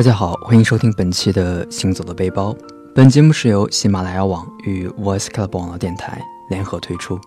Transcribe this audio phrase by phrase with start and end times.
[0.00, 2.52] 大家好，欢迎收听本期的《行走的背包》。
[2.94, 6.18] 本节目是由喜马拉雅网与 Voice Club 网络电台
[6.48, 7.20] 联合推出。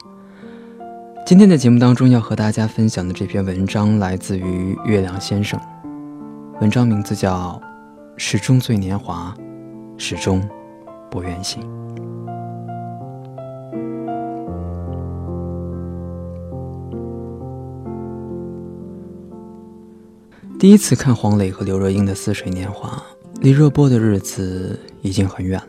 [1.23, 5.59] 今天的节目当中要和大家分享的这篇文章来自于月亮先生，
[6.61, 7.61] 文章名字叫
[8.17, 9.31] 《始终最年华，
[9.95, 10.41] 始终
[11.11, 11.61] 不愿醒》。
[20.63, 22.91] 第一次看黄磊和刘若英的《似水年华》，
[23.41, 25.67] 离热播的日子已经很远了。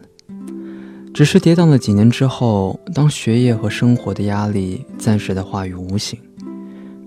[1.12, 6.17] 只是跌宕了几年之后，当学业和生活的压力暂时的化于无形，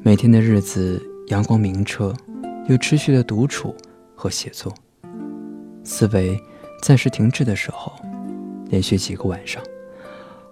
[0.04, 2.14] 每天的日子阳光明澈，
[2.68, 3.74] 又持续的独处
[4.14, 4.74] 和写作，
[5.86, 6.38] 思维
[6.84, 7.94] 暂时停滞的时候，
[8.66, 9.64] 连续几个晚上，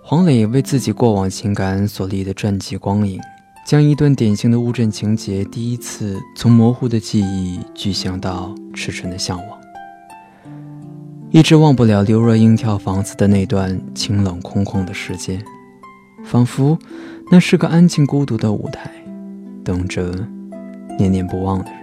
[0.01, 3.19] 黄磊为自己过往情感所立的传记光影。
[3.65, 9.59] 将一段典型的乌镇情节，第一次从模糊的记忆具象到赤诚的向往。
[11.31, 15.43] 一直忘不了刘若英跳房子的那段清冷空旷的时间，
[16.23, 16.77] 仿佛
[17.31, 18.91] 那是个安静孤独的舞台，
[19.63, 20.13] 等着
[20.99, 21.79] 念念不忘的人。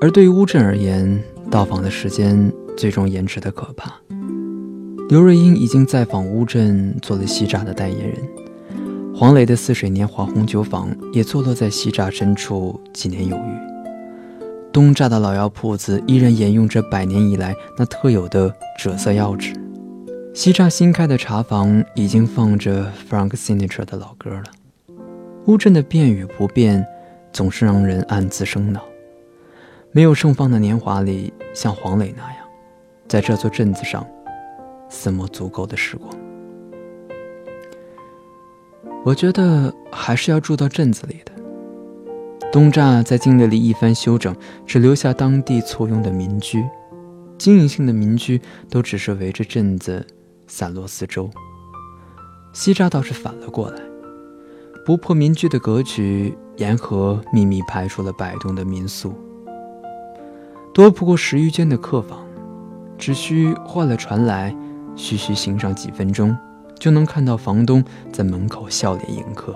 [0.00, 2.52] 而对于乌镇而言，到访的时间。
[2.76, 3.92] 最终延迟的可怕。
[5.08, 8.16] 刘若英已经在访乌镇做了西栅的代言人，
[9.14, 13.74] 黄磊的似水年华红酒坊也坐落在西栅深处，几年有余。
[14.72, 19.52] 东栅的老药铺子依然沿用着百年以来那特有的赭色药纸，
[20.34, 24.44] 西栅新开的茶房已经放着 Frank Sinatra 的老歌了。
[25.46, 26.84] 乌镇的变与不变，
[27.32, 28.82] 总是让人暗自生恼。
[29.92, 32.43] 没有盛放的年华里，像黄磊那样。
[33.14, 34.04] 在这座镇子上，
[34.88, 36.12] 思磨足够的时光。
[39.04, 41.30] 我觉得还是要住到镇子里的。
[42.50, 44.34] 东栅在经历了一番修整，
[44.66, 46.64] 只留下当地簇拥的民居，
[47.38, 50.04] 经营性的民居都只是围着镇子
[50.48, 51.30] 散落四周。
[52.52, 53.80] 西栅倒是反了过来，
[54.84, 59.14] 不破民居的格局，沿河秘密排出了摆动的民宿，
[60.72, 62.23] 多不过十余间的客房。
[62.96, 64.54] 只需换了船来，
[64.96, 66.36] 徐徐行上几分钟，
[66.78, 69.54] 就能看到房东在门口笑脸迎客。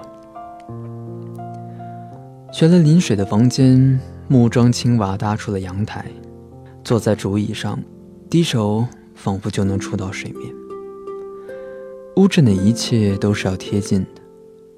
[2.52, 6.04] 选了临水的房间，木桩青瓦搭出了阳台，
[6.82, 7.78] 坐在竹椅上，
[8.28, 10.52] 低手仿佛就能触到水面。
[12.16, 14.22] 乌镇的一切都是要贴近的，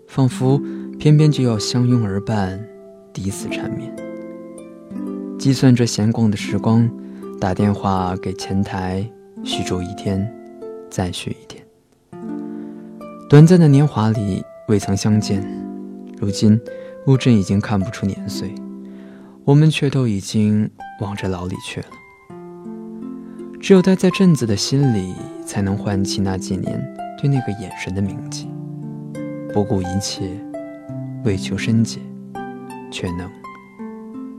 [0.06, 0.60] 仿佛
[0.98, 2.62] 偏偏就要相拥而伴，
[3.12, 3.91] 抵死缠绵。
[5.38, 6.88] 计算着闲逛的时光。
[7.41, 9.03] 打电话给前台，
[9.43, 10.31] 续住一天，
[10.91, 11.65] 再续一天。
[13.31, 15.43] 短暂的年华里未曾相见，
[16.19, 16.61] 如今
[17.06, 18.55] 乌镇已经看不出年岁，
[19.43, 20.71] 我们却都已经
[21.01, 21.87] 往这牢里去了。
[23.59, 25.15] 只有待在镇子的心里，
[25.47, 26.78] 才能唤起那几年
[27.19, 28.51] 对那个眼神的铭记。
[29.51, 30.31] 不顾一切，
[31.25, 32.01] 为求深解，
[32.91, 33.31] 却能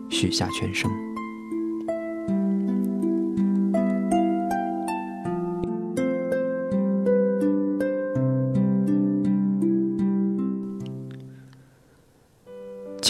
[0.08, 0.92] 许下全生。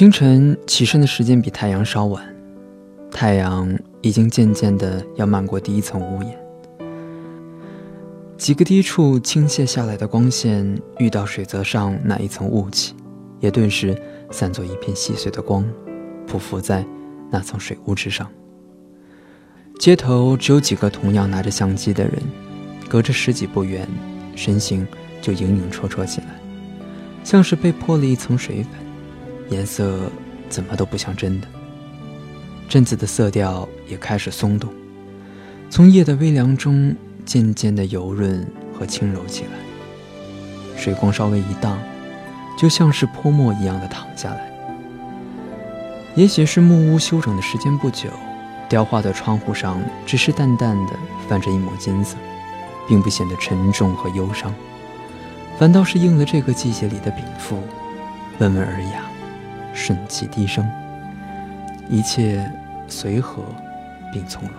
[0.01, 2.25] 清晨起身的时间比太阳稍晚，
[3.11, 6.35] 太阳已经渐渐的要漫过第一层屋檐。
[8.35, 12.95] 几个低处倾泻下来的光线遇到水泽上那一层雾气，
[13.41, 13.95] 也顿时
[14.31, 15.63] 散作一片细碎的光，
[16.27, 16.83] 匍匐在
[17.29, 18.27] 那层水雾之上。
[19.77, 22.13] 街头只有几个同样拿着相机的人，
[22.89, 23.87] 隔着十几步远，
[24.35, 24.83] 身形
[25.21, 26.27] 就影影绰绰起来，
[27.23, 28.90] 像是被泼了一层水粉。
[29.51, 30.09] 颜色
[30.49, 31.47] 怎么都不像真的。
[32.67, 34.73] 镇子的色调也开始松动，
[35.69, 36.95] 从夜的微凉中
[37.25, 39.51] 渐渐的油润和轻柔起来。
[40.77, 41.77] 水光稍微一荡，
[42.57, 44.49] 就像是泼墨一样的淌下来。
[46.15, 48.09] 也许是木屋修整的时间不久，
[48.69, 50.93] 雕花的窗户上只是淡淡的
[51.27, 52.15] 泛着一抹金色，
[52.87, 54.53] 并不显得沉重和忧伤，
[55.59, 57.59] 反倒是应了这个季节里的禀赋，
[58.39, 59.10] 温文尔雅。
[59.73, 60.67] 顺其低声，
[61.89, 62.49] 一切
[62.87, 63.43] 随和
[64.11, 64.51] 并从容。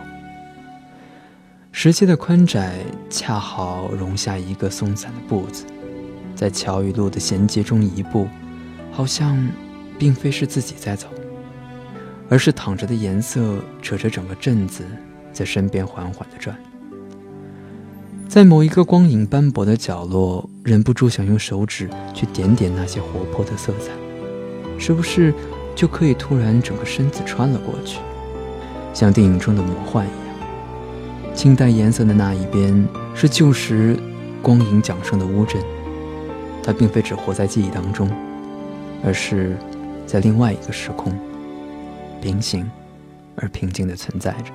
[1.71, 5.65] 石阶的宽窄恰好容下一个松散的步子，
[6.35, 8.29] 在桥与路的衔接中移步，
[8.91, 9.39] 好像
[9.99, 11.09] 并非是自己在走，
[12.29, 14.85] 而是躺着的颜色扯着整个镇子
[15.33, 16.57] 在身边缓缓地转。
[18.29, 23.91] 在某一个光影斑驳的角落，忍不住想用手指去点点那些活泼的色彩，
[24.79, 25.33] 是不是
[25.75, 27.99] 就可以突然整个身子穿了过去，
[28.93, 31.35] 像电影中的魔幻一样？
[31.35, 33.99] 清淡颜色的那一边是旧时
[34.43, 35.61] 光影桨声的乌镇，
[36.63, 38.11] 它并非只活在记忆当中，
[39.05, 39.57] 而是
[40.07, 41.13] 在另外一个时空，
[42.21, 42.71] 平行
[43.37, 44.53] 而平静地存在着。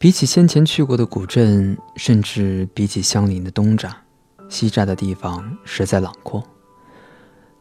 [0.00, 3.90] 比起先前去过的古镇，甚至比起相邻的东栅、
[4.48, 6.42] 西栅的地方，实在朗阔。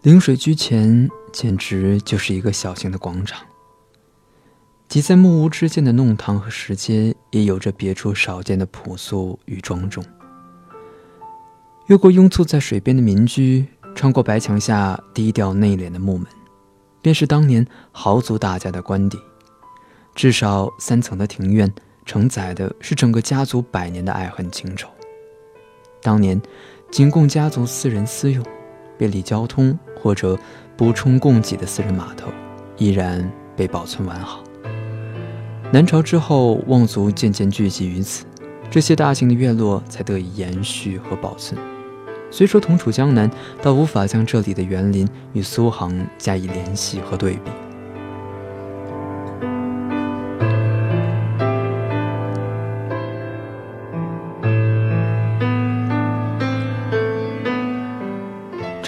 [0.04, 3.46] 临水居前简直就是一个小型的广场。
[4.88, 10.02] 挤在木屋之间的弄堂和石阶，也有着别处少见的朴素与庄重。
[11.88, 16.26] 越过拥簇在水边的民居，穿过白墙下低调内敛的木门，
[17.02, 19.20] 便是当年豪族大家的官邸，
[20.16, 21.70] 至少三层的庭院。
[22.10, 24.90] 承载的是整个家族百年的爱恨情仇。
[26.02, 26.42] 当年
[26.90, 28.44] 仅供家族私人私用、
[28.98, 30.36] 便利交通或者
[30.76, 32.32] 补充供给的私人码头，
[32.78, 34.44] 依然被保存完好。
[35.72, 38.26] 南朝之后，望族渐渐聚集于此，
[38.72, 41.62] 这些大型的院落才得以延续和保存。
[42.32, 43.30] 虽说同处江南，
[43.62, 47.52] 倒无法将这里的园林与苏杭加以联系和对比。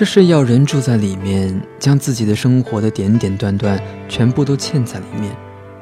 [0.02, 5.32] 这是要人住在里面，将自己的生活的点点段段全部都嵌在里面，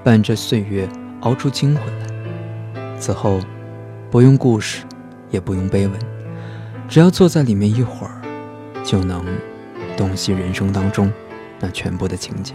[0.04, 0.86] 伴着岁月
[1.22, 3.00] 熬出精魂来。
[3.00, 3.40] 此后，
[4.12, 4.84] 不用故事，
[5.32, 5.98] 也不用碑文，
[6.90, 8.22] 只要坐在里面一会儿，
[8.84, 9.26] 就能
[9.96, 11.10] 洞悉人生当中
[11.58, 12.54] 那全部的情节。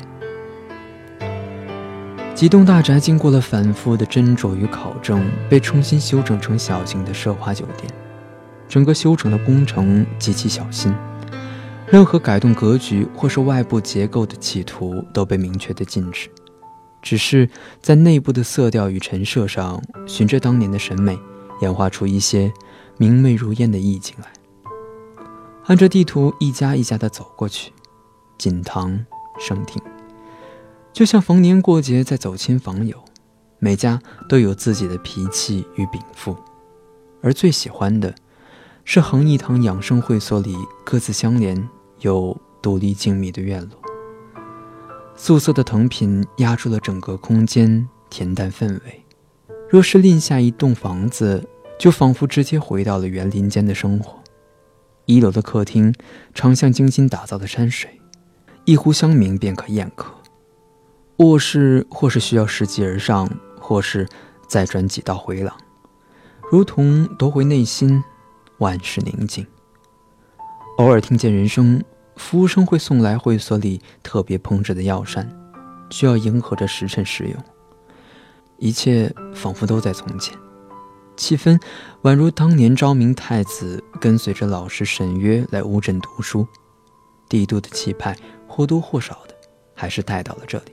[2.35, 7.91] 几栋大宅经过了反复的斟酌与考证，被重新修整成小型的奢华酒店。
[8.69, 10.95] 整个修整的工程极其小心。
[11.87, 16.29] 任何改动格局或是外部结构的企图都被明确的禁止，
[17.03, 17.49] 只是
[17.81, 21.19] 在内部的色调与陈设上，循着当年的审美，
[21.61, 22.53] 演化出一些
[22.97, 24.27] 明媚如烟的意境来。
[25.67, 27.73] 按着地图一家一家的走过去，
[28.39, 29.05] 锦堂、
[29.39, 29.81] 盛庭，
[30.93, 32.97] 就像逢年过节在走亲访友，
[33.59, 36.37] 每家都有自己的脾气与禀赋，
[37.23, 38.15] 而最喜欢的，
[38.85, 41.69] 是恒义堂养生会所里各自相连。
[42.01, 43.79] 有独立静谧的院落，
[45.17, 49.03] 素色的藤品压住了整个空间恬淡氛围。
[49.71, 51.43] 若是另下一栋房子，
[51.79, 54.23] 就仿佛直接回到了园林间的生活。
[55.07, 55.95] 一楼的客厅
[56.35, 57.99] 常像精心打造的山水，
[58.67, 60.13] 一壶香茗便可宴客。
[61.19, 64.07] 卧室或是需要拾级而上，或是
[64.47, 65.57] 再转几道回廊，
[66.51, 68.05] 如同夺回内心，
[68.59, 69.47] 万事宁静。
[70.79, 71.83] 偶尔听见人声。
[72.17, 75.29] 服务生会送来会所里特别烹制的药膳，
[75.91, 77.35] 需要迎合着时辰食用。
[78.57, 80.33] 一切仿佛都在从前，
[81.17, 81.61] 气氛
[82.03, 86.47] 宛如当年昭明太子跟随着老师沈约来乌镇读书，
[87.29, 89.35] 帝都的气派或多或少的
[89.75, 90.73] 还是带到了这里。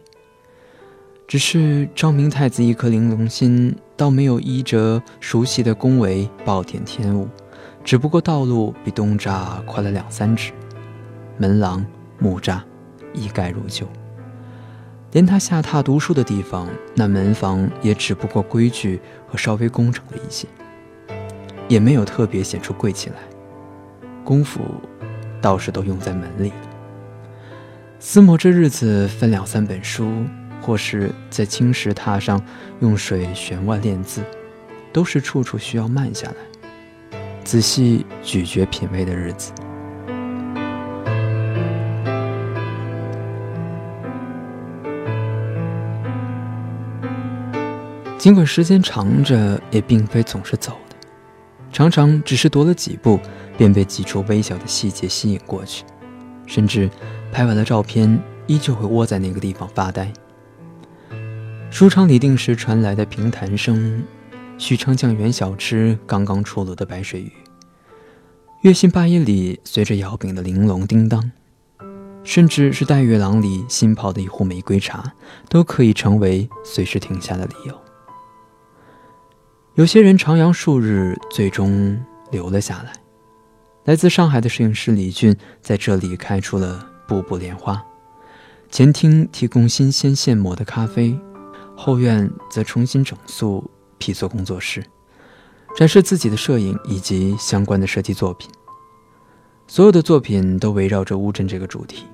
[1.27, 7.27] 只是昭明太子一颗玲珑心，倒没有依着熟悉的宫闱暴殄天物，
[7.83, 10.53] 只不过道路比东栅宽了两三尺。
[11.37, 11.83] 门廊
[12.19, 12.61] 木栅
[13.13, 13.87] 一概如旧，
[15.11, 20.47] 连他下榻读书的地方，那门房也只不过规矩和稍微工整了一些，
[21.67, 23.15] 也没有特别显出贵气来。
[24.23, 24.61] 功夫
[25.41, 26.55] 倒是都用在门里了。
[27.97, 30.23] 思摩这日子分两三本书，
[30.61, 32.39] 或是在青石榻上
[32.81, 34.21] 用水旋腕练字，
[34.93, 36.35] 都是处处需要慢下来，
[37.43, 39.51] 仔细咀嚼品味的日子。
[48.17, 50.95] 尽管时间长着，也并非总是走的，
[51.71, 53.19] 常常只是踱了几步，
[53.57, 55.83] 便被几处微小的细节吸引过去，
[56.45, 56.87] 甚至
[57.31, 60.13] 拍完了照片，依旧会窝在那个地方发呆。
[61.71, 64.03] 书场里定时传来的评弹声，
[64.61, 67.31] 许昌酱园小吃刚刚出炉的白水鱼，
[68.61, 71.31] 月薪八叶里随着摇饼的玲珑叮当，
[72.23, 75.13] 甚至是待月廊里新泡的一壶玫瑰茶，
[75.49, 77.75] 都可以成为随时停下的理由。
[79.73, 81.99] 有些人徜徉数日，最终
[82.29, 82.93] 留了下来。
[83.85, 87.83] 来自上海的摄影师李俊在这里开出了步步莲花，
[88.69, 91.19] 前厅提供新鲜现磨的咖啡，
[91.75, 93.67] 后院则重新整肃
[94.01, 94.83] 皮作工作室，
[95.77, 98.49] 展示自己的摄影以及相关的设计作品。
[99.67, 102.05] 所有的作品都围绕着乌镇这个主题，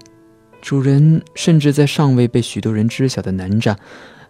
[0.61, 3.79] 主人甚至在尚未被许多人知晓的南站，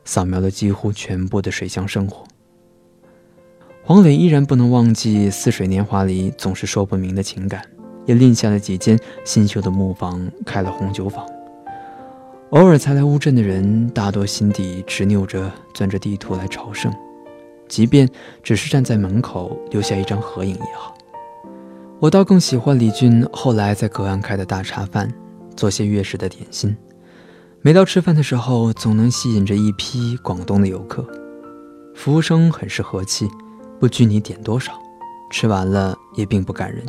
[0.06, 2.24] 扫描了几乎全部的水乡生活。
[3.84, 7.62] 黄磊依然不能忘记《似水年华》里总是说不明的情感，
[8.06, 11.26] 也另下了几间新修的木房，开了红酒坊。
[12.52, 16.94] 偶尔才来乌镇的人，大多心底执拗着攥着地图来朝圣，
[17.68, 18.10] 即便
[18.42, 20.96] 只是站在门口留下一张合影也好。
[22.00, 25.12] 我倒更喜欢李俊后来在隔岸开的大茶饭，
[25.56, 26.76] 做些粤式的点心。
[27.62, 31.06] 每到吃饭的时候，总能吸引着一批广东的游客，
[31.96, 33.28] 服务生很是和气。
[33.80, 34.74] 不拘你点多少，
[35.30, 36.84] 吃完了也并不赶人，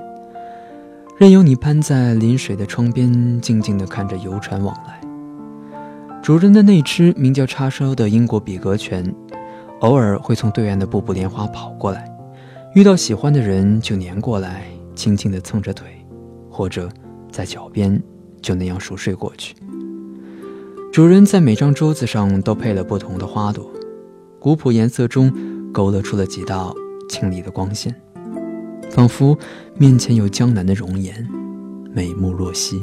[1.18, 4.98] 任由你攀在临水的窗边，静静地看着游船往来。
[6.22, 9.14] 主人的那只名叫叉烧的英国比格犬，
[9.80, 12.10] 偶尔会从对岸的步步莲花跑过来，
[12.74, 15.86] 遇到喜欢的人就粘过来，轻轻地蹭着腿，
[16.50, 16.88] 或者
[17.30, 18.02] 在脚边
[18.42, 19.54] 就那样熟睡过去。
[20.92, 23.70] 主人在每张桌子上都配了不同的花朵，
[24.38, 25.32] 古朴颜色中。
[25.70, 26.74] 勾勒出了几道
[27.10, 27.94] 清丽的光线，
[28.90, 29.38] 仿佛
[29.76, 31.28] 面前有江南的容颜，
[31.92, 32.80] 美目若曦。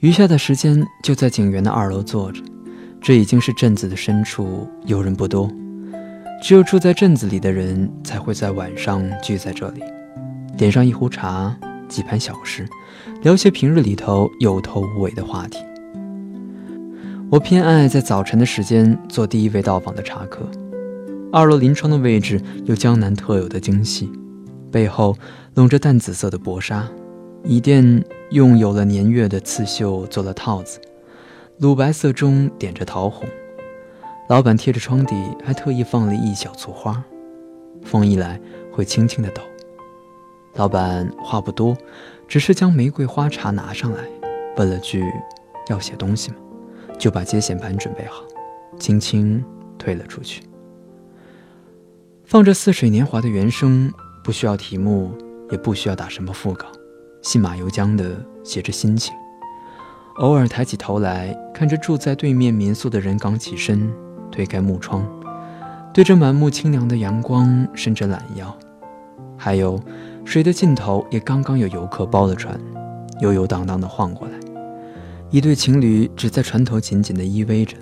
[0.00, 2.42] 余下的时间就在景园的二楼坐着，
[3.02, 5.46] 这已经是镇子的深处，游人不多，
[6.42, 9.82] 只有住在镇子里的人才会在晚上聚在这里。
[10.56, 11.54] 点上一壶茶，
[11.86, 12.66] 几盘小食，
[13.20, 15.58] 聊些平日里头有头无尾的话题。
[17.30, 20.50] 我偏爱在早晨的时间做第一位到访的茶客。
[21.30, 24.10] 二楼临窗的位置有江南特有的精细，
[24.72, 25.14] 背后
[25.56, 26.88] 笼着淡紫色的薄纱，
[27.44, 30.78] 椅垫用有了年月的刺绣做了套子，
[31.58, 33.26] 乳白色中点着桃红。
[34.28, 37.02] 老板贴着窗底还特意放了一小簇花，
[37.82, 39.42] 风一来会轻轻的抖。
[40.54, 41.76] 老板话不多，
[42.28, 44.04] 只是将玫瑰花茶拿上来，
[44.56, 45.04] 问了句
[45.68, 46.36] ：“要写东西吗？”
[46.98, 48.22] 就把接线盘准备好，
[48.78, 49.42] 轻轻
[49.78, 50.42] 推了出去。
[52.24, 53.90] 放着《似水年华》的原声，
[54.22, 55.10] 不需要题目，
[55.50, 56.66] 也不需要打什么副稿，
[57.22, 59.14] 信马由缰地写着心情。
[60.16, 63.90] 偶尔抬起头来，看着住在对面民宿的人刚起身，
[64.30, 65.06] 推开木窗，
[65.94, 68.56] 对着满目清凉的阳光伸着懒腰，
[69.36, 69.80] 还有。
[70.22, 72.60] 水的尽头也刚刚有游客包了船，
[73.20, 74.34] 悠悠荡荡地晃过来。
[75.30, 77.74] 一对情侣只在船头紧紧地依偎着，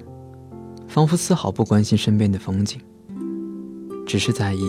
[0.86, 2.80] 仿佛丝毫不关心身边的风景，
[4.06, 4.62] 只是在意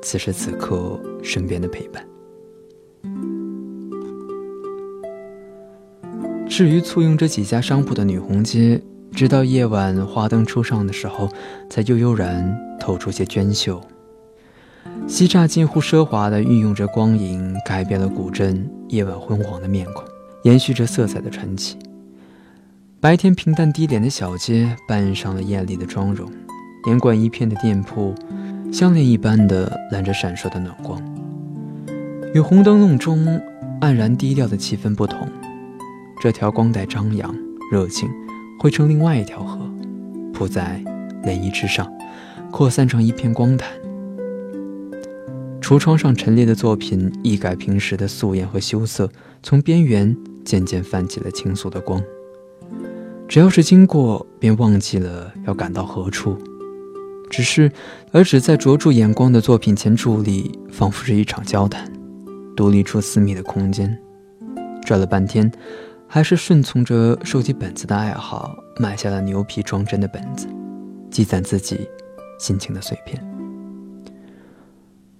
[0.00, 2.02] 此时此刻身边的陪伴。
[6.48, 8.80] 至于簇拥着几家商铺的女红街，
[9.12, 11.28] 直到夜晚花灯初上的时候，
[11.68, 13.80] 才悠悠然透出些娟秀。
[15.06, 20.02] 西栅近乎奢华地运用着光影，改变了古镇夜晚昏黄的面孔，
[20.42, 21.76] 延续着色彩的传奇。
[22.98, 26.28] 白天平淡低廉的小街，扮上了艳丽的妆容，
[26.86, 28.14] 连贯一片的店铺，
[28.72, 31.00] 项链一般的揽着闪烁的暖光。
[32.34, 33.40] 与红灯笼中
[33.80, 35.28] 黯然低调的气氛不同，
[36.20, 37.32] 这条光带张扬、
[37.70, 38.10] 热情，
[38.58, 39.60] 汇成另外一条河，
[40.32, 40.82] 铺在
[41.22, 41.88] 涟漪之上，
[42.50, 43.70] 扩散成一片光毯。
[45.60, 49.08] 橱窗上陈列的作品一改平时的素颜和羞涩，
[49.44, 52.02] 从边缘渐渐泛起了倾诉的光。
[53.28, 56.36] 只要是经过，便忘记了要赶到何处，
[57.30, 57.70] 只是
[58.10, 61.88] 而只在着住眼光的作品前伫立，仿佛是一场交谈，
[62.56, 63.96] 独立出私密的空间。
[64.86, 65.52] 转了半天，
[66.10, 70.48] 还是顺从着收集本子的爱好，买下了牛皮装帧的本子，
[71.10, 71.86] 积攒自己
[72.38, 73.22] 心情的碎片。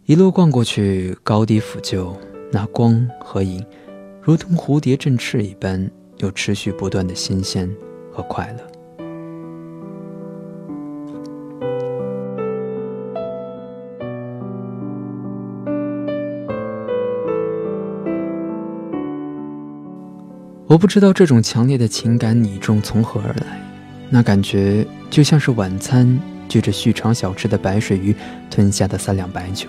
[0.06, 2.16] 一路逛过去，高低俯就，
[2.50, 3.62] 那光和影，
[4.22, 7.70] 如同蝴蝶振翅一般，有持续不断的新鲜
[8.10, 8.67] 和快乐。
[20.68, 23.58] 我不知道这种强烈的情感你重从何而来，
[24.10, 28.14] 那感觉就像是晚餐聚着续尝小吃的白水鱼
[28.50, 29.66] 吞下的三两白酒。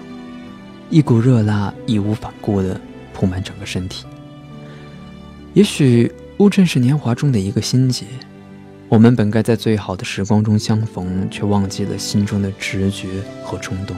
[0.89, 2.79] 一股热辣义无反顾地
[3.13, 4.05] 铺满整个身体。
[5.53, 8.05] 也许乌镇是年华中的一个心结，
[8.89, 13.07] 我们本该在最好的时光中相逢，却忘记了心中的直觉
[13.41, 13.95] 和冲动。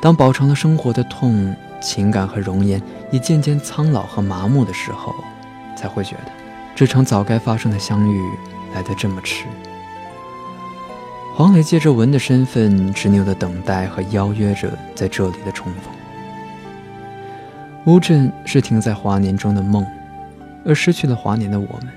[0.00, 2.80] 当饱尝了生活的痛，情感和容颜
[3.10, 5.14] 也渐渐苍老和麻木的时候，
[5.76, 6.32] 才会觉得
[6.74, 8.20] 这场早该发生的相遇
[8.74, 9.46] 来得这么迟。
[11.34, 15.92] 黄磊借着文的身份，执拗地等待和邀约着在这里的重逢。
[17.86, 19.86] 乌镇是停在华年中的梦。
[20.64, 21.88] 而失去了华年的我们，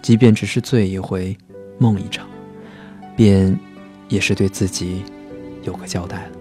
[0.00, 1.36] 即便只是醉一回，
[1.76, 2.26] 梦一场，
[3.14, 3.54] 便
[4.08, 5.04] 也是对自己
[5.62, 6.37] 有个交代了。